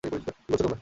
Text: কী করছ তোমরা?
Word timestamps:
কী 0.03 0.07
করছ 0.09 0.61
তোমরা? 0.61 0.77